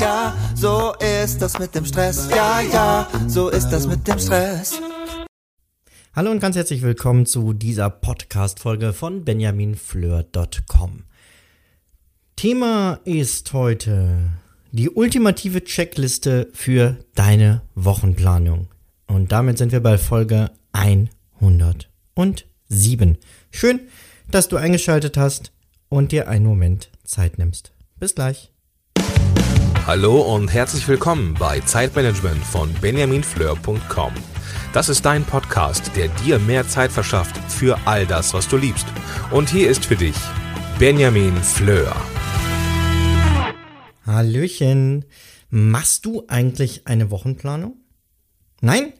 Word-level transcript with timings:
ja, 0.00 0.36
so 0.54 0.94
ist 1.24 1.38
das 1.38 1.58
mit 1.58 1.74
dem 1.74 1.84
Stress. 1.84 2.28
Ja, 2.30 2.60
ja, 2.60 3.08
so 3.26 3.48
ist 3.48 3.70
das 3.70 3.86
mit 3.86 4.06
dem 4.06 4.18
Stress. 4.18 4.80
Hallo 6.14 6.30
und 6.30 6.40
ganz 6.40 6.56
herzlich 6.56 6.82
willkommen 6.82 7.26
zu 7.26 7.52
dieser 7.52 7.90
Podcast-Folge 7.90 8.92
von 8.92 9.24
benjaminfleur.com. 9.24 11.04
Thema 12.36 13.00
ist 13.04 13.52
heute 13.52 14.30
die 14.72 14.90
ultimative 14.90 15.64
Checkliste 15.64 16.48
für 16.52 16.98
deine 17.14 17.62
Wochenplanung. 17.74 18.68
Und 19.06 19.32
damit 19.32 19.58
sind 19.58 19.72
wir 19.72 19.80
bei 19.80 19.98
Folge 19.98 20.50
107. 20.72 23.18
Schön, 23.50 23.80
dass 24.30 24.48
du 24.48 24.56
eingeschaltet 24.56 25.16
hast 25.16 25.52
und 25.88 26.12
dir 26.12 26.28
einen 26.28 26.44
Moment 26.44 26.90
Zeit 27.04 27.38
nimmst. 27.38 27.72
Bis 27.98 28.14
gleich. 28.14 28.52
Hallo 29.86 30.20
und 30.20 30.52
herzlich 30.52 30.88
willkommen 30.88 31.34
bei 31.34 31.60
Zeitmanagement 31.60 32.42
von 32.42 32.74
benjaminfleur.com. 32.80 34.12
Das 34.72 34.88
ist 34.88 35.04
dein 35.04 35.22
Podcast, 35.22 35.92
der 35.94 36.08
dir 36.08 36.40
mehr 36.40 36.66
Zeit 36.66 36.90
verschafft 36.90 37.36
für 37.48 37.78
all 37.86 38.04
das, 38.04 38.34
was 38.34 38.48
du 38.48 38.56
liebst. 38.56 38.84
Und 39.30 39.48
hier 39.48 39.70
ist 39.70 39.84
für 39.84 39.94
dich 39.94 40.16
Benjamin 40.80 41.36
Fleur. 41.36 41.94
Hallöchen. 44.04 45.04
Machst 45.50 46.04
du 46.04 46.24
eigentlich 46.26 46.88
eine 46.88 47.12
Wochenplanung? 47.12 47.76
Nein? 48.60 48.92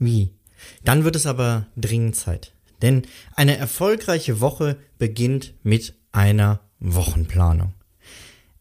Wie? 0.00 0.34
Dann 0.82 1.04
wird 1.04 1.14
es 1.14 1.26
aber 1.26 1.68
dringend 1.76 2.16
Zeit. 2.16 2.54
Denn 2.82 3.02
eine 3.36 3.56
erfolgreiche 3.56 4.40
Woche 4.40 4.78
beginnt 4.98 5.54
mit 5.62 5.94
einer 6.10 6.58
Wochenplanung. 6.80 7.75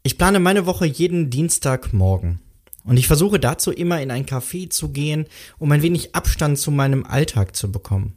Ich 0.05 0.19
plane 0.19 0.39
meine 0.39 0.67
Woche 0.67 0.85
jeden 0.85 1.31
Dienstagmorgen. 1.31 2.39
Und 2.83 2.97
ich 2.97 3.07
versuche 3.07 3.39
dazu 3.39 3.71
immer 3.71 4.03
in 4.03 4.11
ein 4.11 4.27
Café 4.27 4.69
zu 4.69 4.89
gehen, 4.89 5.25
um 5.57 5.71
ein 5.71 5.81
wenig 5.81 6.13
Abstand 6.13 6.59
zu 6.59 6.69
meinem 6.69 7.03
Alltag 7.07 7.55
zu 7.55 7.71
bekommen. 7.71 8.13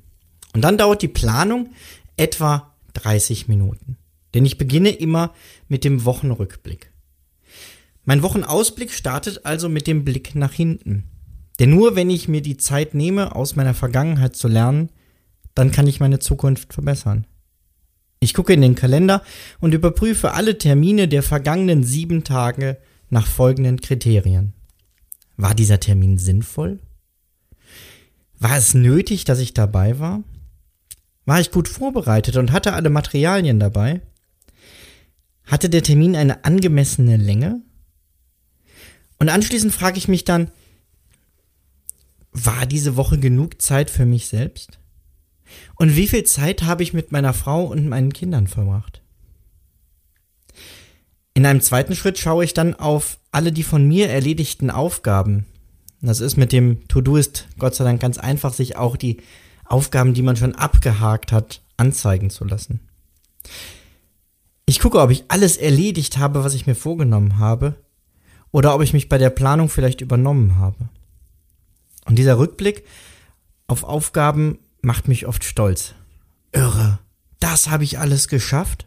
Und 0.53 0.61
dann 0.61 0.77
dauert 0.77 1.01
die 1.01 1.09
Planung 1.09 1.71
etwa 2.19 2.75
30 2.93 3.49
Minuten. 3.49 3.97
Denn 4.35 4.45
ich 4.45 4.59
beginne 4.59 4.91
immer 4.91 5.33
mit 5.67 5.83
dem 5.83 6.05
Wochenrückblick. 6.05 6.93
Mein 8.05 8.23
Wochenausblick 8.23 8.93
startet 8.93 9.47
also 9.47 9.71
mit 9.71 9.87
dem 9.87 10.05
Blick 10.05 10.35
nach 10.35 10.53
hinten. 10.53 11.05
Denn 11.59 11.71
nur 11.71 11.97
wenn 11.97 12.11
ich 12.11 12.29
mir 12.29 12.43
die 12.43 12.59
Zeit 12.59 12.93
nehme, 12.93 13.35
aus 13.35 13.57
meiner 13.57 13.73
Vergangenheit 13.73 14.37
zu 14.37 14.49
lernen, 14.49 14.91
dann 15.55 15.73
kann 15.73 15.87
ich 15.87 16.01
meine 16.01 16.19
Zukunft 16.19 16.75
verbessern. 16.75 17.27
Ich 18.21 18.35
gucke 18.35 18.53
in 18.53 18.61
den 18.61 18.75
Kalender 18.75 19.23
und 19.61 19.75
überprüfe 19.75 20.33
alle 20.33 20.59
Termine 20.59 21.09
der 21.09 21.23
vergangenen 21.23 21.85
sieben 21.85 22.25
Tage 22.25 22.79
nach 23.11 23.27
folgenden 23.27 23.81
Kriterien. 23.81 24.55
War 25.37 25.55
dieser 25.55 25.79
Termin 25.79 26.19
sinnvoll? 26.19 26.81
War 28.41 28.57
es 28.57 28.75
nötig, 28.75 29.25
dass 29.25 29.39
ich 29.39 29.55
dabei 29.55 29.99
war? 29.99 30.23
War 31.27 31.41
ich 31.41 31.51
gut 31.51 31.69
vorbereitet 31.69 32.37
und 32.37 32.53
hatte 32.53 32.73
alle 32.73 32.91
Materialien 32.91 33.61
dabei? 33.61 34.01
Hatte 35.45 35.71
der 35.71 35.83
Termin 35.83 36.17
eine 36.17 36.45
angemessene 36.45 37.17
Länge? 37.17 37.63
Und 39.19 39.29
anschließend 39.29 39.73
frage 39.73 39.99
ich 39.99 40.09
mich 40.09 40.25
dann, 40.25 40.51
war 42.33 42.67
diese 42.67 42.97
Woche 42.97 43.19
genug 43.19 43.61
Zeit 43.61 43.91
für 43.91 44.07
mich 44.07 44.27
selbst? 44.27 44.79
Und 45.77 45.97
wie 45.97 46.09
viel 46.09 46.25
Zeit 46.25 46.63
habe 46.63 46.83
ich 46.83 46.93
mit 46.93 47.13
meiner 47.13 47.33
Frau 47.35 47.65
und 47.65 47.89
meinen 47.89 48.13
Kindern 48.13 48.47
verbracht? 48.47 49.03
In 51.35 51.47
einem 51.47 51.61
zweiten 51.61 51.95
Schritt 51.95 52.19
schaue 52.19 52.45
ich 52.45 52.55
dann 52.55 52.75
auf 52.75 53.19
alle 53.31 53.53
die 53.53 53.63
von 53.63 53.87
mir 53.87 54.11
erledigten 54.11 54.71
Aufgaben. 54.71 55.47
Das 56.01 56.21
ist 56.21 56.37
mit 56.37 56.53
dem 56.53 56.87
To-Do 56.89 57.17
ist 57.17 57.47
Gott 57.59 57.75
sei 57.75 57.85
Dank 57.85 58.01
ganz 58.01 58.19
einfach, 58.19 58.53
sich 58.53 58.77
auch 58.77 58.97
die 58.97 59.19
Aufgaben, 59.65 60.15
die 60.15 60.23
man 60.23 60.37
schon 60.37 60.55
abgehakt 60.55 61.33
hat, 61.33 61.63
anzeigen 61.77 62.31
zu 62.31 62.45
lassen. 62.45 62.81
Ich 64.67 64.81
gucke, 64.81 65.01
ob 65.01 65.11
ich 65.11 65.25
alles 65.29 65.57
erledigt 65.57 66.19
habe, 66.19 66.45
was 66.45 66.55
ich 66.55 66.67
mir 66.67 66.75
vorgenommen 66.75 67.39
habe, 67.39 67.77
oder 68.51 68.75
ob 68.75 68.83
ich 68.83 68.93
mich 68.93 69.09
bei 69.09 69.19
der 69.19 69.31
Planung 69.31 69.69
vielleicht 69.69 70.01
übernommen 70.01 70.57
habe. 70.57 70.89
Und 72.07 72.19
dieser 72.19 72.39
Rückblick 72.39 72.85
auf 73.67 73.85
Aufgaben 73.85 74.59
macht 74.89 75.07
mich 75.07 75.27
oft 75.27 75.45
stolz. 75.45 75.93
Irre, 76.51 76.99
das 77.41 77.69
habe 77.69 77.85
ich 77.85 77.99
alles 77.99 78.27
geschafft? 78.27 78.87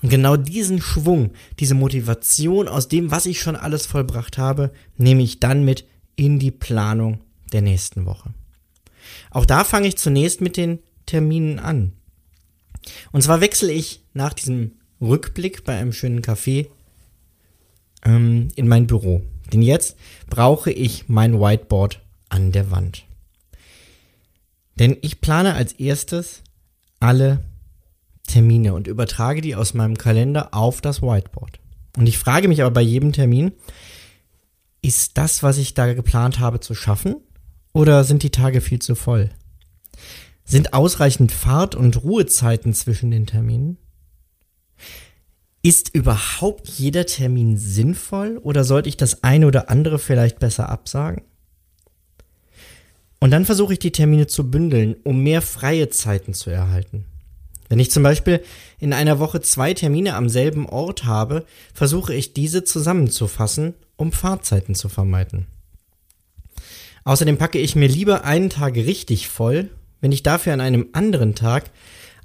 Und 0.00 0.10
genau 0.10 0.36
diesen 0.36 0.80
Schwung, 0.80 1.32
diese 1.58 1.74
Motivation 1.74 2.68
aus 2.68 2.86
dem, 2.86 3.10
was 3.10 3.26
ich 3.26 3.40
schon 3.40 3.56
alles 3.56 3.84
vollbracht 3.84 4.38
habe, 4.38 4.70
nehme 4.96 5.24
ich 5.24 5.40
dann 5.40 5.64
mit 5.64 5.88
in 6.14 6.38
die 6.38 6.52
Planung 6.52 7.18
der 7.52 7.62
nächsten 7.62 8.06
Woche. 8.06 8.32
Auch 9.32 9.44
da 9.44 9.64
fange 9.64 9.88
ich 9.88 9.96
zunächst 9.96 10.40
mit 10.40 10.56
den 10.56 10.78
Terminen 11.04 11.58
an. 11.58 11.94
Und 13.10 13.22
zwar 13.22 13.40
wechsle 13.40 13.72
ich 13.72 14.04
nach 14.14 14.34
diesem 14.34 14.70
Rückblick 15.00 15.64
bei 15.64 15.76
einem 15.76 15.92
schönen 15.92 16.22
Café 16.22 16.68
ähm, 18.04 18.46
in 18.54 18.68
mein 18.68 18.86
Büro. 18.86 19.22
Denn 19.52 19.62
jetzt 19.62 19.96
brauche 20.30 20.70
ich 20.70 21.08
mein 21.08 21.40
Whiteboard 21.40 22.00
an 22.28 22.52
der 22.52 22.70
Wand. 22.70 23.04
Denn 24.78 24.96
ich 25.02 25.20
plane 25.20 25.54
als 25.54 25.72
erstes 25.74 26.42
alle 27.00 27.42
Termine 28.26 28.74
und 28.74 28.86
übertrage 28.86 29.40
die 29.40 29.54
aus 29.54 29.74
meinem 29.74 29.98
Kalender 29.98 30.54
auf 30.54 30.80
das 30.80 31.02
Whiteboard. 31.02 31.58
Und 31.96 32.08
ich 32.08 32.18
frage 32.18 32.48
mich 32.48 32.62
aber 32.62 32.70
bei 32.70 32.80
jedem 32.80 33.12
Termin, 33.12 33.52
ist 34.80 35.18
das, 35.18 35.42
was 35.42 35.58
ich 35.58 35.74
da 35.74 35.92
geplant 35.92 36.38
habe, 36.38 36.60
zu 36.60 36.74
schaffen? 36.74 37.16
Oder 37.72 38.04
sind 38.04 38.22
die 38.22 38.30
Tage 38.30 38.60
viel 38.60 38.80
zu 38.80 38.94
voll? 38.94 39.30
Sind 40.44 40.74
ausreichend 40.74 41.32
Fahrt- 41.32 41.74
und 41.74 42.02
Ruhezeiten 42.02 42.74
zwischen 42.74 43.10
den 43.10 43.26
Terminen? 43.26 43.78
Ist 45.62 45.94
überhaupt 45.94 46.68
jeder 46.68 47.06
Termin 47.06 47.56
sinnvoll 47.56 48.38
oder 48.42 48.64
sollte 48.64 48.88
ich 48.88 48.96
das 48.96 49.22
eine 49.22 49.46
oder 49.46 49.70
andere 49.70 50.00
vielleicht 50.00 50.40
besser 50.40 50.68
absagen? 50.68 51.22
Und 53.22 53.30
dann 53.30 53.44
versuche 53.44 53.74
ich 53.74 53.78
die 53.78 53.92
Termine 53.92 54.26
zu 54.26 54.50
bündeln, 54.50 54.96
um 55.04 55.22
mehr 55.22 55.42
freie 55.42 55.88
Zeiten 55.90 56.34
zu 56.34 56.50
erhalten. 56.50 57.04
Wenn 57.68 57.78
ich 57.78 57.92
zum 57.92 58.02
Beispiel 58.02 58.42
in 58.80 58.92
einer 58.92 59.20
Woche 59.20 59.40
zwei 59.40 59.74
Termine 59.74 60.16
am 60.16 60.28
selben 60.28 60.68
Ort 60.68 61.04
habe, 61.04 61.46
versuche 61.72 62.12
ich 62.14 62.34
diese 62.34 62.64
zusammenzufassen, 62.64 63.74
um 63.94 64.10
Fahrzeiten 64.10 64.74
zu 64.74 64.88
vermeiden. 64.88 65.46
Außerdem 67.04 67.38
packe 67.38 67.60
ich 67.60 67.76
mir 67.76 67.86
lieber 67.86 68.24
einen 68.24 68.50
Tag 68.50 68.74
richtig 68.74 69.28
voll, 69.28 69.70
wenn 70.00 70.10
ich 70.10 70.24
dafür 70.24 70.52
an 70.52 70.60
einem 70.60 70.88
anderen 70.92 71.36
Tag 71.36 71.70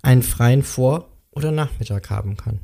einen 0.01 0.23
freien 0.23 0.63
Vor- 0.63 1.09
oder 1.29 1.51
Nachmittag 1.51 2.09
haben 2.09 2.37
kann. 2.37 2.59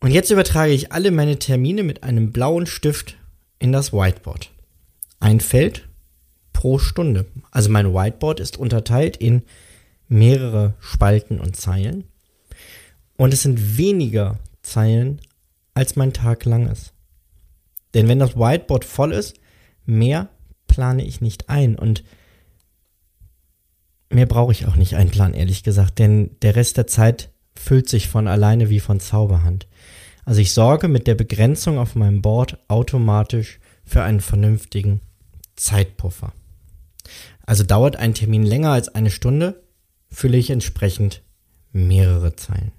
Und 0.00 0.10
jetzt 0.10 0.30
übertrage 0.30 0.72
ich 0.72 0.90
alle 0.90 1.10
meine 1.10 1.38
Termine 1.38 1.82
mit 1.82 2.02
einem 2.02 2.32
blauen 2.32 2.64
Stift 2.64 3.18
in 3.58 3.72
das 3.72 3.92
Whiteboard. 3.92 4.52
Ein 5.20 5.40
Feld 5.40 5.86
pro 6.56 6.78
Stunde. 6.78 7.26
Also 7.50 7.70
mein 7.70 7.92
Whiteboard 7.92 8.40
ist 8.40 8.56
unterteilt 8.56 9.18
in 9.18 9.42
mehrere 10.08 10.72
Spalten 10.80 11.38
und 11.38 11.54
Zeilen. 11.54 12.04
Und 13.18 13.34
es 13.34 13.42
sind 13.42 13.76
weniger 13.76 14.38
Zeilen, 14.62 15.20
als 15.74 15.96
mein 15.96 16.14
Tag 16.14 16.46
lang 16.46 16.66
ist. 16.66 16.94
Denn 17.92 18.08
wenn 18.08 18.18
das 18.18 18.36
Whiteboard 18.36 18.86
voll 18.86 19.12
ist, 19.12 19.36
mehr 19.84 20.30
plane 20.66 21.04
ich 21.04 21.20
nicht 21.20 21.50
ein. 21.50 21.76
Und 21.76 22.04
mehr 24.08 24.26
brauche 24.26 24.52
ich 24.52 24.64
auch 24.64 24.76
nicht 24.76 24.96
einplanen, 24.96 25.34
ehrlich 25.34 25.62
gesagt. 25.62 25.98
Denn 25.98 26.36
der 26.40 26.56
Rest 26.56 26.78
der 26.78 26.86
Zeit 26.86 27.28
füllt 27.54 27.90
sich 27.90 28.08
von 28.08 28.28
alleine 28.28 28.70
wie 28.70 28.80
von 28.80 28.98
Zauberhand. 28.98 29.68
Also 30.24 30.40
ich 30.40 30.54
sorge 30.54 30.88
mit 30.88 31.06
der 31.06 31.16
Begrenzung 31.16 31.76
auf 31.76 31.96
meinem 31.96 32.22
Board 32.22 32.58
automatisch 32.68 33.60
für 33.84 34.02
einen 34.02 34.20
vernünftigen 34.20 35.02
Zeitpuffer. 35.54 36.32
Also 37.44 37.64
dauert 37.64 37.96
ein 37.96 38.14
Termin 38.14 38.44
länger 38.44 38.72
als 38.72 38.88
eine 38.88 39.10
Stunde, 39.10 39.62
fülle 40.10 40.36
ich 40.36 40.50
entsprechend 40.50 41.22
mehrere 41.72 42.36
Zeilen. 42.36 42.72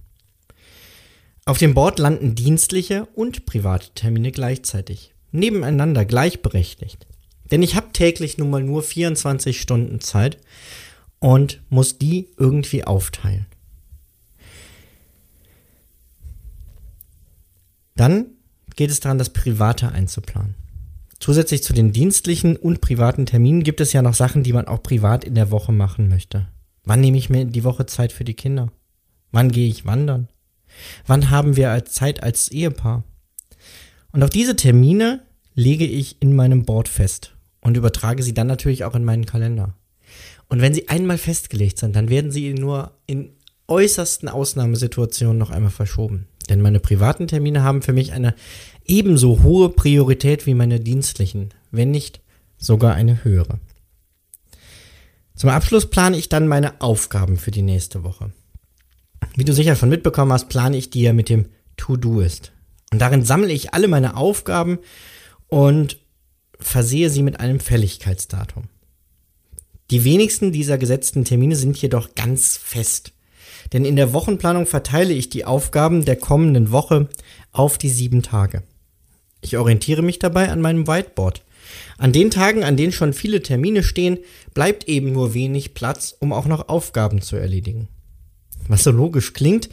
Auf 1.46 1.58
dem 1.58 1.74
Board 1.74 2.00
landen 2.00 2.36
dienstliche 2.36 3.06
und 3.16 3.46
private 3.46 3.92
Termine 3.96 4.32
gleichzeitig, 4.32 5.14
nebeneinander 5.32 6.04
gleichberechtigt. 6.04 7.08
Denn 7.52 7.64
ich 7.64 7.76
habe 7.76 7.94
täglich 7.94 8.38
nun 8.38 8.50
mal 8.50 8.64
nur 8.64 8.84
24 8.84 9.62
Stunden 9.62 10.02
Zeit 10.02 10.38
und 11.20 11.62
muss 11.70 11.98
die 11.98 12.28
irgendwie 12.38 12.84
aufteilen. 12.84 13.46
Dann 17.96 18.28
geht 18.76 18.92
es 18.92 19.00
daran, 19.00 19.18
das 19.18 19.32
Private 19.32 19.92
einzuplanen. 19.92 20.56
Zusätzlich 21.20 21.64
zu 21.64 21.74
den 21.74 21.92
dienstlichen 21.92 22.56
und 22.56 22.82
privaten 22.82 23.26
Terminen 23.26 23.64
gibt 23.64 23.82
es 23.82 23.94
ja 23.94 24.02
noch 24.02 24.14
Sachen, 24.14 24.44
die 24.44 24.54
man 24.54 24.68
auch 24.68 24.84
privat 24.84 25.24
in 25.24 25.36
der 25.36 25.52
Woche 25.52 25.72
machen 25.72 26.10
möchte. 26.10 26.48
Wann 26.84 27.02
nehme 27.02 27.18
ich 27.18 27.30
mir 27.30 27.46
die 27.46 27.64
Woche 27.64 27.86
Zeit 27.86 28.12
für 28.12 28.24
die 28.24 28.36
Kinder? 28.36 28.72
Wann 29.32 29.52
gehe 29.52 29.68
ich 29.68 29.86
wandern? 29.86 30.30
Wann 31.06 31.30
haben 31.30 31.56
wir 31.56 31.72
als 31.72 31.94
Zeit 31.94 32.24
als 32.24 32.50
Ehepaar? 32.50 33.04
Und 34.12 34.24
auch 34.24 34.30
diese 34.30 34.56
Termine 34.56 35.22
lege 35.56 35.86
ich 35.86 36.22
in 36.22 36.36
meinem 36.36 36.66
Board 36.66 36.88
fest 36.88 37.36
und 37.62 37.78
übertrage 37.78 38.24
sie 38.24 38.34
dann 38.34 38.48
natürlich 38.48 38.84
auch 38.84 38.96
in 38.96 39.04
meinen 39.04 39.26
Kalender. 39.26 39.74
Und 40.50 40.62
wenn 40.62 40.74
sie 40.74 40.88
einmal 40.88 41.18
festgelegt 41.18 41.78
sind, 41.80 41.96
dann 41.96 42.10
werden 42.10 42.32
sie 42.32 42.54
nur 42.54 42.92
in 43.06 43.32
äußersten 43.68 44.30
Ausnahmesituationen 44.30 45.38
noch 45.38 45.50
einmal 45.50 45.72
verschoben. 45.72 46.28
Denn 46.50 46.62
meine 46.62 46.80
privaten 46.80 47.28
Termine 47.28 47.64
haben 47.64 47.82
für 47.82 47.94
mich 47.94 48.14
eine 48.14 48.34
ebenso 48.86 49.44
hohe 49.44 49.70
Priorität 49.70 50.46
wie 50.46 50.54
meine 50.54 50.80
dienstlichen, 50.80 51.54
wenn 51.72 51.92
nicht 51.92 52.22
sogar 52.58 52.96
eine 52.96 53.24
höhere. 53.24 53.60
Zum 55.36 55.50
Abschluss 55.50 55.88
plane 55.88 56.18
ich 56.18 56.30
dann 56.30 56.48
meine 56.48 56.82
Aufgaben 56.82 57.38
für 57.38 57.52
die 57.52 57.62
nächste 57.62 58.04
Woche. 58.04 58.32
Wie 59.36 59.46
du 59.46 59.54
sicher 59.54 59.76
schon 59.76 59.90
mitbekommen 59.90 60.34
hast, 60.34 60.50
plane 60.50 60.78
ich 60.78 60.90
die 60.90 61.02
ja 61.02 61.14
mit 61.14 61.30
dem 61.30 61.46
To-Do-Ist. 61.78 62.52
Und 62.92 63.00
darin 63.00 63.24
sammle 63.24 63.52
ich 63.52 63.74
alle 63.74 63.88
meine 63.88 64.16
Aufgaben 64.16 64.80
und 65.48 66.00
versehe 66.60 67.10
sie 67.10 67.22
mit 67.22 67.40
einem 67.40 67.60
Fälligkeitsdatum. 67.60 68.64
Die 69.92 70.04
wenigsten 70.04 70.52
dieser 70.52 70.78
gesetzten 70.78 71.24
Termine 71.24 71.56
sind 71.56 71.78
jedoch 71.78 72.16
ganz 72.16 72.58
fest. 72.58 73.14
Denn 73.74 73.86
in 73.86 73.96
der 73.96 74.14
Wochenplanung 74.14 74.66
verteile 74.66 75.14
ich 75.14 75.30
die 75.30 75.46
Aufgaben 75.46 76.06
der 76.06 76.16
kommenden 76.16 76.72
Woche 76.72 77.08
auf 77.52 77.78
die 77.78 77.90
sieben 77.90 78.22
Tage. 78.22 78.64
Ich 79.42 79.58
orientiere 79.58 80.02
mich 80.02 80.20
dabei 80.20 80.50
an 80.50 80.62
meinem 80.62 80.88
Whiteboard. 80.88 81.44
An 81.98 82.14
den 82.14 82.32
Tagen, 82.32 82.64
an 82.64 82.78
denen 82.78 82.92
schon 82.92 83.14
viele 83.14 83.42
Termine 83.42 83.84
stehen, 83.84 84.20
bleibt 84.54 84.88
eben 84.88 85.12
nur 85.12 85.34
wenig 85.34 85.74
Platz, 85.74 86.16
um 86.20 86.32
auch 86.32 86.46
noch 86.46 86.70
Aufgaben 86.70 87.22
zu 87.22 87.36
erledigen. 87.36 87.88
Was 88.68 88.84
so 88.84 88.92
logisch 88.92 89.34
klingt, 89.34 89.70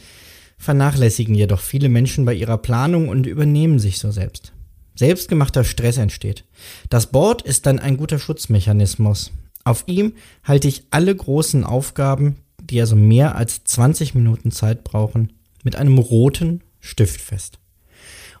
vernachlässigen 0.57 1.35
jedoch 1.35 1.59
viele 1.59 1.89
Menschen 1.89 2.25
bei 2.25 2.33
ihrer 2.33 2.57
Planung 2.57 3.09
und 3.09 3.27
übernehmen 3.27 3.79
sich 3.79 3.99
so 3.99 4.11
selbst. 4.11 4.53
Selbstgemachter 4.95 5.63
Stress 5.63 5.97
entsteht. 5.97 6.45
Das 6.89 7.07
Board 7.07 7.41
ist 7.41 7.65
dann 7.65 7.79
ein 7.79 7.97
guter 7.97 8.19
Schutzmechanismus. 8.19 9.31
Auf 9.65 9.83
ihm 9.87 10.13
halte 10.43 10.67
ich 10.67 10.83
alle 10.91 11.13
großen 11.13 11.63
Aufgaben, 11.63 12.37
die 12.69 12.79
also 12.79 12.95
mehr 12.95 13.35
als 13.35 13.63
20 13.63 14.15
Minuten 14.15 14.51
Zeit 14.51 14.83
brauchen, 14.83 15.33
mit 15.63 15.75
einem 15.75 15.97
roten 15.97 16.63
Stift 16.79 17.21
fest. 17.21 17.59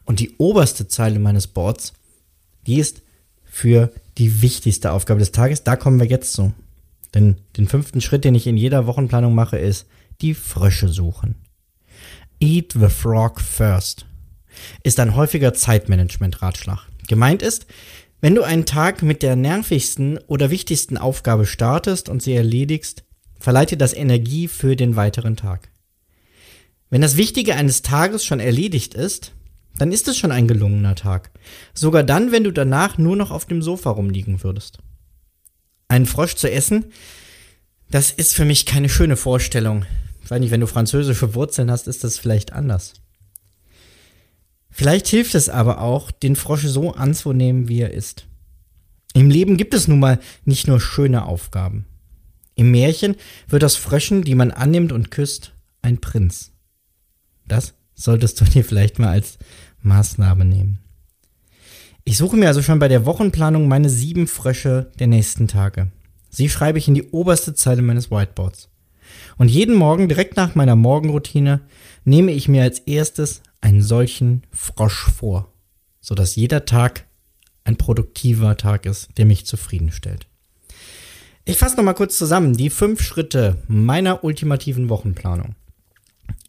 Und 0.03 0.19
die 0.19 0.35
oberste 0.37 0.87
Zeile 0.87 1.19
meines 1.19 1.47
Boards, 1.47 1.93
die 2.67 2.79
ist 2.79 3.01
für 3.43 3.91
die 4.17 4.41
wichtigste 4.41 4.91
Aufgabe 4.91 5.19
des 5.19 5.31
Tages. 5.31 5.63
Da 5.63 5.75
kommen 5.75 5.99
wir 5.99 6.07
jetzt 6.07 6.33
zu. 6.33 6.53
Denn 7.13 7.37
den 7.57 7.67
fünften 7.67 8.01
Schritt, 8.01 8.25
den 8.25 8.35
ich 8.35 8.45
in 8.45 8.57
jeder 8.57 8.85
Wochenplanung 8.87 9.33
mache, 9.33 9.57
ist 9.57 9.87
die 10.21 10.33
Frösche 10.33 10.89
suchen. 10.89 11.35
Eat 12.39 12.73
the 12.73 12.89
frog 12.89 13.39
first 13.41 14.05
ist 14.83 14.99
ein 14.99 15.15
häufiger 15.15 15.53
Zeitmanagement-Ratschlag. 15.53 16.87
Gemeint 17.07 17.41
ist, 17.41 17.65
wenn 18.21 18.35
du 18.35 18.43
einen 18.43 18.65
Tag 18.65 19.01
mit 19.01 19.21
der 19.21 19.35
nervigsten 19.35 20.17
oder 20.27 20.49
wichtigsten 20.49 20.97
Aufgabe 20.97 21.45
startest 21.45 22.09
und 22.09 22.21
sie 22.21 22.33
erledigst, 22.33 23.03
verleiht 23.45 23.69
dir 23.69 23.77
das 23.77 23.93
Energie 23.93 24.47
für 24.47 24.75
den 24.75 24.95
weiteren 24.95 25.35
Tag. 25.35 25.69
Wenn 26.89 27.01
das 27.01 27.15
Wichtige 27.15 27.53
eines 27.53 27.83
Tages 27.83 28.25
schon 28.25 28.39
erledigt 28.39 28.95
ist, 28.95 29.33
dann 29.77 29.91
ist 29.91 30.07
es 30.07 30.17
schon 30.17 30.31
ein 30.31 30.47
gelungener 30.47 30.95
Tag. 30.95 31.29
Sogar 31.75 32.01
dann, 32.01 32.31
wenn 32.31 32.43
du 32.43 32.51
danach 32.51 32.97
nur 32.97 33.15
noch 33.15 33.29
auf 33.29 33.45
dem 33.45 33.61
Sofa 33.61 33.91
rumliegen 33.91 34.41
würdest. 34.43 34.79
Einen 35.87 36.07
Frosch 36.07 36.33
zu 36.33 36.49
essen, 36.49 36.85
das 37.91 38.09
ist 38.09 38.33
für 38.33 38.45
mich 38.45 38.65
keine 38.65 38.89
schöne 38.89 39.15
Vorstellung. 39.15 39.85
Ich 40.23 40.31
weiß 40.31 40.39
nicht, 40.39 40.49
wenn 40.49 40.61
du 40.61 40.65
französische 40.65 41.35
Wurzeln 41.35 41.69
hast, 41.69 41.87
ist 41.87 42.03
das 42.03 42.17
vielleicht 42.17 42.51
anders. 42.51 42.93
Vielleicht 44.71 45.05
hilft 45.05 45.35
es 45.35 45.49
aber 45.49 45.81
auch, 45.81 46.09
den 46.09 46.35
Frosch 46.35 46.65
so 46.65 46.93
anzunehmen, 46.93 47.67
wie 47.67 47.81
er 47.81 47.93
ist. 47.93 48.25
Im 49.13 49.29
Leben 49.29 49.55
gibt 49.55 49.75
es 49.75 49.87
nun 49.87 49.99
mal 49.99 50.19
nicht 50.45 50.67
nur 50.67 50.81
schöne 50.81 51.25
Aufgaben. 51.25 51.85
Im 52.55 52.71
Märchen 52.71 53.15
wird 53.47 53.63
das 53.63 53.75
Fröschen, 53.75 54.23
die 54.23 54.35
man 54.35 54.51
annimmt 54.51 54.91
und 54.91 55.11
küsst, 55.11 55.53
ein 55.81 55.99
Prinz. 55.99 56.51
Das 57.47 57.75
solltest 57.93 58.41
du 58.41 58.45
dir 58.45 58.63
vielleicht 58.63 58.97
mal 58.99 59.09
als 59.09 59.37
Maßnahme 59.81 60.45
nehmen. 60.45 60.79
Ich 62.03 62.17
suche 62.17 62.37
mir 62.37 62.47
also 62.47 62.61
schon 62.61 62.79
bei 62.79 62.87
der 62.87 63.05
Wochenplanung 63.05 63.67
meine 63.67 63.89
sieben 63.89 64.27
Frösche 64.27 64.91
der 64.99 65.07
nächsten 65.07 65.47
Tage. 65.47 65.91
Sie 66.29 66.49
schreibe 66.49 66.77
ich 66.77 66.87
in 66.87 66.93
die 66.93 67.09
oberste 67.09 67.55
Zeile 67.55 67.81
meines 67.81 68.11
Whiteboards. 68.11 68.69
Und 69.37 69.49
jeden 69.49 69.75
Morgen, 69.75 70.07
direkt 70.07 70.35
nach 70.37 70.55
meiner 70.55 70.75
Morgenroutine, 70.75 71.61
nehme 72.03 72.31
ich 72.31 72.47
mir 72.47 72.63
als 72.63 72.79
erstes 72.79 73.41
einen 73.61 73.81
solchen 73.81 74.43
Frosch 74.51 75.05
vor, 75.05 75.51
sodass 75.99 76.35
jeder 76.35 76.65
Tag 76.65 77.05
ein 77.63 77.77
produktiver 77.77 78.57
Tag 78.57 78.85
ist, 78.85 79.09
der 79.17 79.25
mich 79.25 79.45
zufriedenstellt. 79.45 80.27
Ich 81.47 81.57
fasse 81.57 81.77
nochmal 81.77 81.93
kurz 81.93 82.17
zusammen 82.17 82.57
die 82.57 82.71
fünf 82.71 83.03
Schritte 83.03 83.59
meiner 83.67 84.23
ultimativen 84.23 84.89
Wochenplanung. 84.89 85.53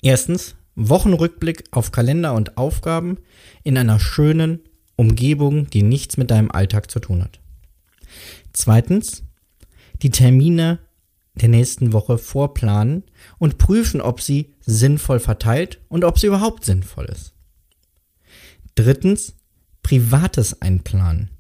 Erstens, 0.01 0.55
Wochenrückblick 0.75 1.65
auf 1.71 1.93
Kalender 1.93 2.33
und 2.33 2.57
Aufgaben 2.57 3.19
in 3.63 3.77
einer 3.77 4.01
schönen 4.01 4.61
Umgebung, 4.97 5.69
die 5.69 5.83
nichts 5.83 6.17
mit 6.17 6.31
deinem 6.31 6.51
Alltag 6.51 6.91
zu 6.91 6.99
tun 6.99 7.23
hat. 7.23 7.41
Zweitens, 8.55 9.23
die 10.01 10.11
Termine 10.11 10.79
der 11.35 11.51
nächsten 11.51 11.93
Woche 11.93 12.17
vorplanen 12.17 13.05
und 13.37 13.59
prüfen, 13.59 14.01
ob 14.01 14.23
sie 14.23 14.55
sinnvoll 14.65 15.21
verteilt 15.21 15.79
und 15.89 16.05
ob 16.05 16.19
sie 16.19 16.29
überhaupt 16.29 16.65
sinnvoll 16.65 17.05
ist. 17.05 17.35
Drittens, 18.75 19.35
Privates 19.83 20.63
einplanen. 20.63 21.31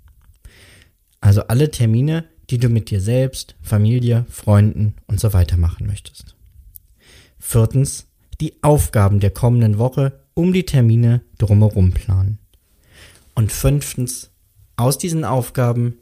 Also 1.21 1.43
alle 1.45 1.71
Termine, 1.71 2.29
die 2.51 2.59
du 2.59 2.69
mit 2.69 2.91
dir 2.91 3.01
selbst, 3.01 3.57
Familie, 3.61 4.27
Freunden 4.31 4.95
und 5.07 5.21
so 5.21 5.33
weiter 5.33 5.57
machen 5.57 5.87
möchtest. 5.87 6.37
Viertens, 7.39 8.07
die 8.41 8.55
Aufgaben 8.63 9.21
der 9.21 9.31
kommenden 9.31 9.79
Woche 9.79 10.21
um 10.35 10.53
die 10.53 10.67
Termine 10.67 11.23
drumherum 11.39 11.93
planen. 11.93 12.39
Und 13.35 13.53
fünftens, 13.53 14.31
aus 14.77 14.99
diesen 14.99 15.25
Aufgaben 15.25 15.97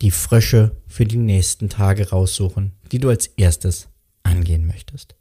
die 0.00 0.10
Frösche 0.10 0.76
für 0.86 1.04
die 1.04 1.16
nächsten 1.16 1.68
Tage 1.68 2.10
raussuchen, 2.10 2.72
die 2.92 2.98
du 2.98 3.08
als 3.08 3.26
erstes 3.26 3.88
angehen 4.22 4.66
möchtest. 4.66 5.14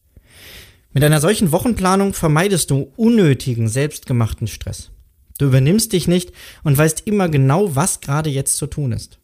Mit 0.93 1.03
einer 1.03 1.19
solchen 1.19 1.51
Wochenplanung 1.51 2.13
vermeidest 2.13 2.71
du 2.71 2.91
unnötigen, 2.95 3.67
selbstgemachten 3.67 4.47
Stress. 4.47 4.91
Du 5.37 5.45
übernimmst 5.45 5.93
dich 5.93 6.07
nicht 6.07 6.31
und 6.63 6.77
weißt 6.77 7.01
immer 7.05 7.29
genau, 7.29 7.75
was 7.75 8.01
gerade 8.01 8.29
jetzt 8.29 8.57
zu 8.57 8.67
tun 8.67 8.91
ist. 8.91 9.19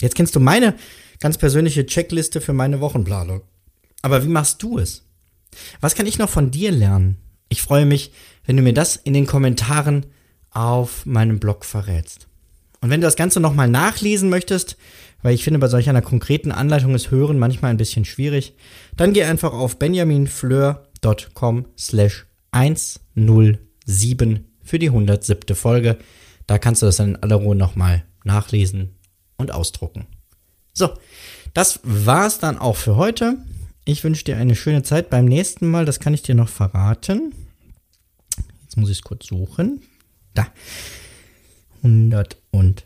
Jetzt 0.00 0.14
kennst 0.14 0.34
du 0.36 0.40
meine 0.40 0.74
ganz 1.20 1.38
persönliche 1.38 1.86
Checkliste 1.86 2.40
für 2.40 2.52
meine 2.52 2.80
Wochenplanung. 2.80 3.42
Aber 4.02 4.24
wie 4.24 4.28
machst 4.28 4.62
du 4.62 4.78
es? 4.78 5.04
Was 5.80 5.94
kann 5.94 6.06
ich 6.06 6.18
noch 6.18 6.28
von 6.28 6.50
dir 6.50 6.70
lernen? 6.70 7.16
Ich 7.48 7.62
freue 7.62 7.86
mich, 7.86 8.12
wenn 8.44 8.56
du 8.56 8.62
mir 8.62 8.74
das 8.74 8.96
in 8.96 9.14
den 9.14 9.26
Kommentaren 9.26 10.06
auf 10.50 11.06
meinem 11.06 11.38
Blog 11.38 11.64
verrätst. 11.64 12.28
Und 12.80 12.90
wenn 12.90 13.00
du 13.00 13.06
das 13.06 13.16
Ganze 13.16 13.40
nochmal 13.40 13.68
nachlesen 13.68 14.28
möchtest, 14.28 14.76
weil 15.22 15.34
ich 15.34 15.44
finde, 15.44 15.58
bei 15.58 15.68
solch 15.68 15.88
einer 15.88 16.02
konkreten 16.02 16.52
Anleitung 16.52 16.94
ist 16.94 17.10
Hören 17.10 17.38
manchmal 17.38 17.70
ein 17.70 17.78
bisschen 17.78 18.04
schwierig, 18.04 18.54
dann 18.96 19.12
geh 19.12 19.24
einfach 19.24 19.52
auf 19.52 19.78
benjaminfleur.com 19.78 21.66
slash 21.78 22.26
107 22.52 24.44
für 24.62 24.78
die 24.78 24.88
107. 24.88 25.56
Folge. 25.56 25.98
Da 26.46 26.58
kannst 26.58 26.82
du 26.82 26.86
das 26.86 26.96
dann 26.96 27.10
in 27.10 27.22
aller 27.22 27.36
Ruhe 27.36 27.56
nochmal 27.56 28.04
nachlesen 28.24 28.95
und 29.36 29.52
ausdrucken. 29.52 30.06
So, 30.72 30.94
das 31.54 31.80
war's 31.82 32.38
dann 32.38 32.58
auch 32.58 32.76
für 32.76 32.96
heute. 32.96 33.38
Ich 33.84 34.04
wünsche 34.04 34.24
dir 34.24 34.36
eine 34.36 34.56
schöne 34.56 34.82
Zeit 34.82 35.10
beim 35.10 35.24
nächsten 35.24 35.70
Mal. 35.70 35.84
Das 35.84 36.00
kann 36.00 36.12
ich 36.12 36.22
dir 36.22 36.34
noch 36.34 36.48
verraten. 36.48 37.32
Jetzt 38.62 38.76
muss 38.76 38.90
ich 38.90 38.98
es 38.98 39.02
kurz 39.04 39.26
suchen. 39.26 39.82
Da. 40.34 40.48
108 41.82 42.84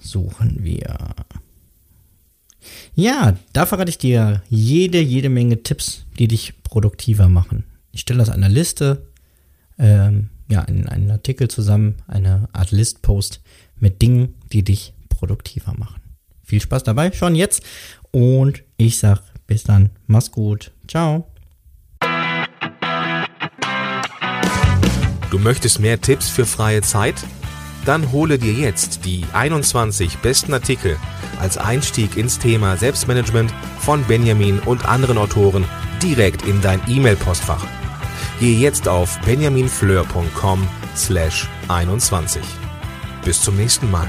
suchen 0.00 0.64
wir. 0.64 0.96
Ja, 2.94 3.36
da 3.52 3.66
verrate 3.66 3.90
ich 3.90 3.98
dir 3.98 4.42
jede, 4.48 5.00
jede 5.00 5.28
Menge 5.28 5.62
Tipps, 5.62 6.04
die 6.18 6.28
dich 6.28 6.62
produktiver 6.62 7.28
machen. 7.28 7.64
Ich 7.92 8.00
stelle 8.00 8.18
das 8.20 8.28
einer 8.30 8.48
Liste, 8.48 9.06
ähm, 9.78 10.30
ja, 10.48 10.62
in 10.62 10.88
einen 10.88 11.10
Artikel 11.10 11.48
zusammen, 11.48 11.96
eine 12.06 12.48
Art 12.52 12.70
Listpost 12.70 13.40
mit 13.78 14.02
Dingen, 14.02 14.34
die 14.52 14.62
dich 14.62 14.94
produktiver 15.22 15.72
machen. 15.78 16.00
Viel 16.42 16.60
Spaß 16.60 16.82
dabei, 16.82 17.12
schon 17.12 17.36
jetzt. 17.36 17.62
Und 18.10 18.64
ich 18.76 18.98
sag 18.98 19.20
bis 19.46 19.62
dann. 19.62 19.90
Mach's 20.08 20.32
gut. 20.32 20.72
Ciao. 20.88 21.28
Du 25.30 25.38
möchtest 25.38 25.78
mehr 25.78 26.00
Tipps 26.00 26.28
für 26.28 26.44
freie 26.44 26.82
Zeit? 26.82 27.14
Dann 27.84 28.10
hole 28.10 28.38
dir 28.38 28.52
jetzt 28.52 29.04
die 29.04 29.24
21 29.32 30.18
besten 30.18 30.52
Artikel 30.52 30.98
als 31.40 31.56
Einstieg 31.56 32.16
ins 32.16 32.40
Thema 32.40 32.76
Selbstmanagement 32.76 33.52
von 33.78 34.02
Benjamin 34.04 34.58
und 34.58 34.84
anderen 34.84 35.18
Autoren 35.18 35.64
direkt 36.02 36.42
in 36.42 36.60
dein 36.60 36.80
E-Mail-Postfach. 36.88 37.64
Gehe 38.40 38.58
jetzt 38.58 38.88
auf 38.88 39.20
benjaminfleur.com 39.20 40.66
slash 40.96 41.48
21. 41.68 42.42
Bis 43.24 43.40
zum 43.40 43.56
nächsten 43.56 43.88
Mal. 43.90 44.08